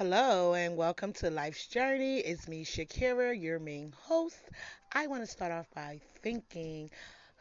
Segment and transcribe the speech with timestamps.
[0.00, 2.20] Hello and welcome to Life's Journey.
[2.20, 4.40] It's me, Shakera, your main host.
[4.94, 6.88] I want to start off by thanking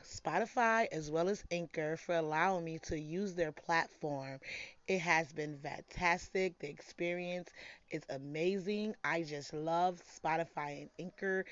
[0.05, 4.41] Spotify as well as Anchor for allowing me to use their platform.
[4.89, 6.59] It has been fantastic.
[6.59, 7.47] The experience
[7.91, 8.93] is amazing.
[9.05, 11.45] I just love Spotify and Anchor.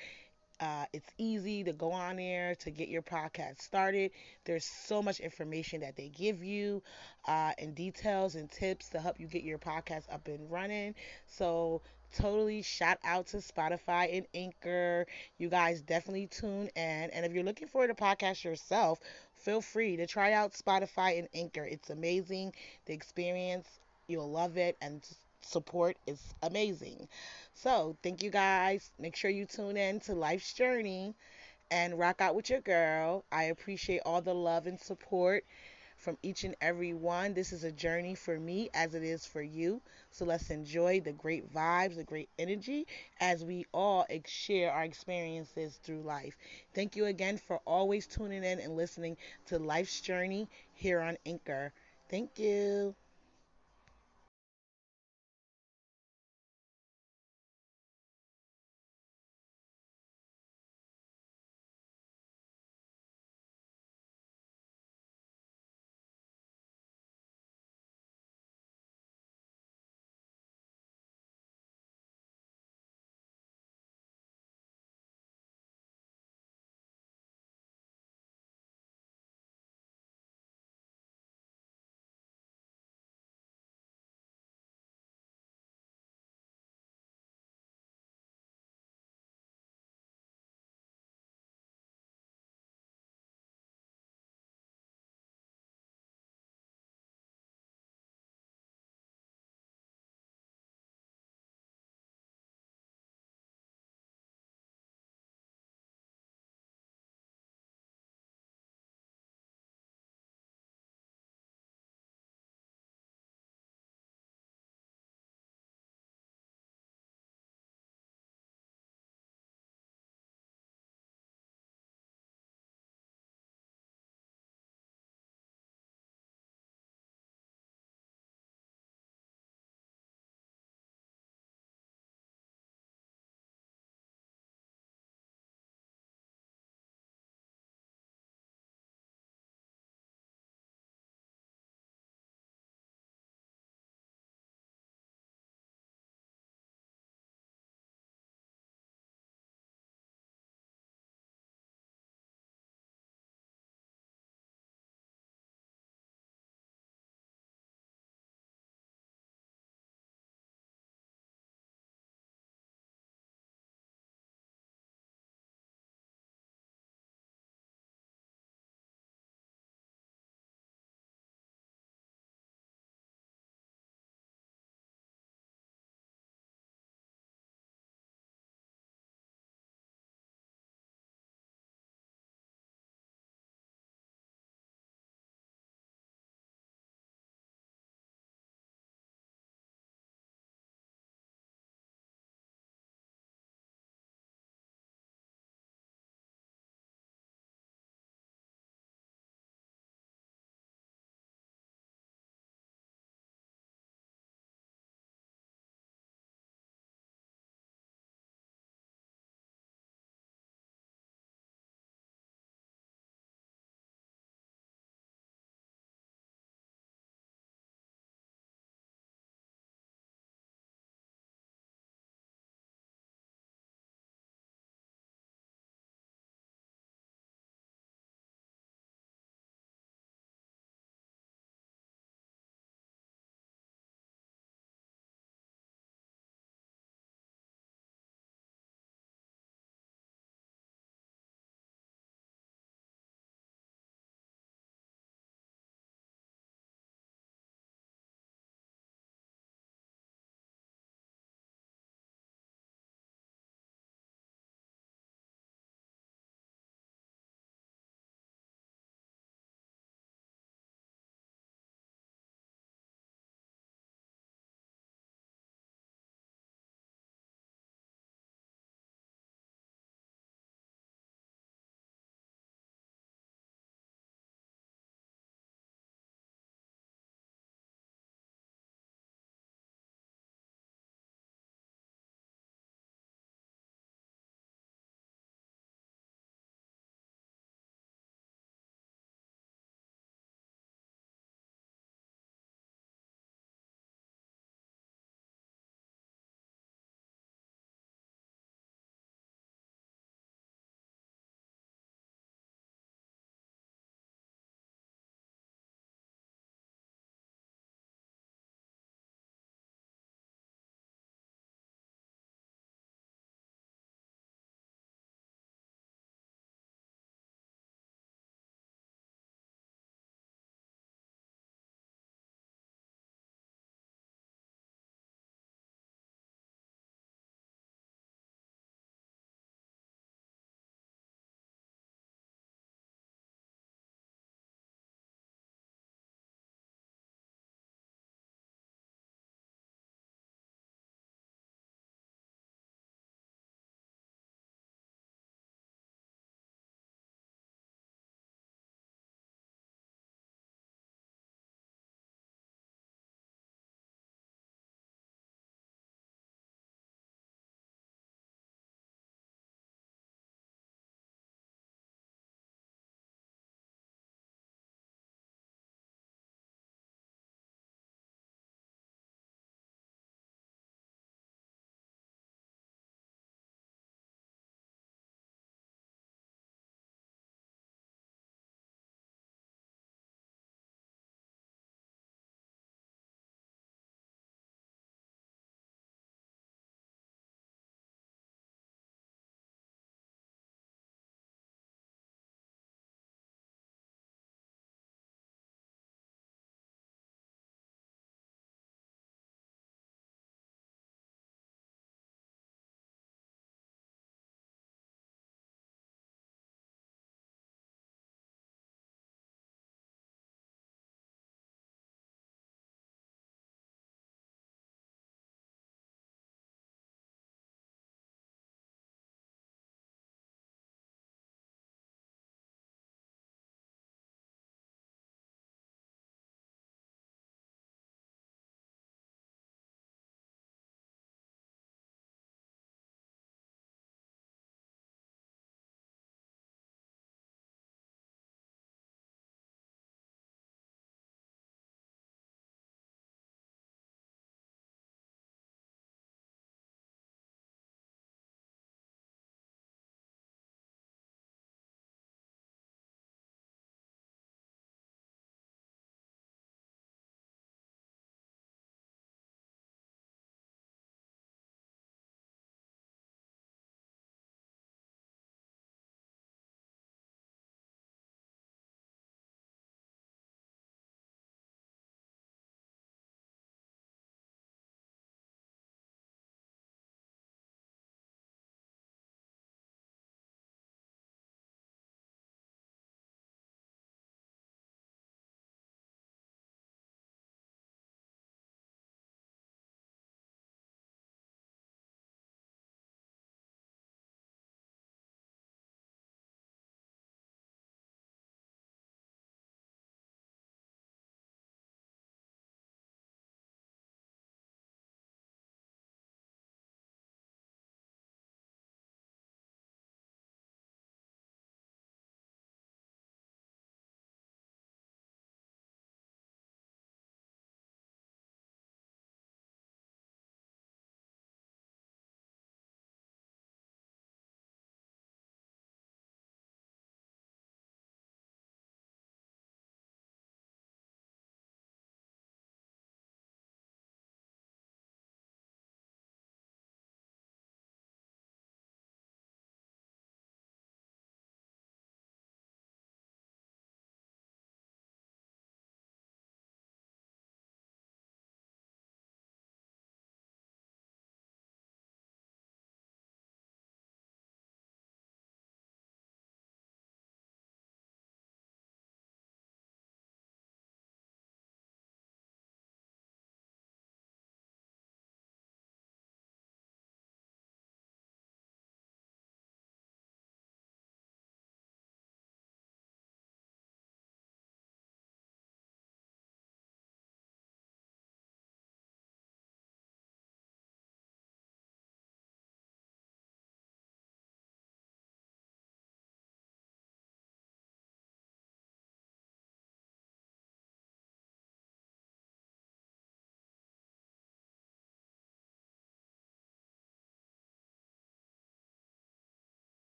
[0.60, 4.10] Uh, it's easy to go on there to get your podcast started.
[4.44, 6.82] There's so much information that they give you,
[7.26, 10.94] uh, and details and tips to help you get your podcast up and running.
[11.26, 11.82] So,
[12.16, 15.06] totally shout out to Spotify and Anchor.
[15.38, 17.10] You guys definitely tune in.
[17.10, 18.98] And if you're looking for the podcast yourself,
[19.36, 21.64] feel free to try out Spotify and Anchor.
[21.64, 22.52] It's amazing.
[22.86, 23.68] The experience,
[24.08, 24.76] you'll love it.
[24.80, 25.02] And
[25.42, 27.08] support is amazing.
[27.54, 28.90] So, thank you guys.
[28.98, 31.14] Make sure you tune in to Life's Journey
[31.70, 33.24] and rock out with your girl.
[33.32, 35.44] I appreciate all the love and support
[35.96, 37.34] from each and every one.
[37.34, 39.80] This is a journey for me as it is for you.
[40.10, 42.86] So let's enjoy the great vibes, the great energy
[43.20, 46.36] as we all share our experiences through life.
[46.74, 49.16] Thank you again for always tuning in and listening
[49.46, 51.72] to Life's Journey here on Anchor.
[52.08, 52.94] Thank you.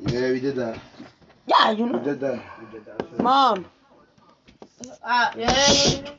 [0.00, 0.78] Yeah, we did that.
[1.46, 1.98] Yeah, you know.
[1.98, 2.42] We did that.
[2.60, 3.22] We did that.
[3.22, 3.66] Mom.
[5.02, 6.18] Uh, yeah.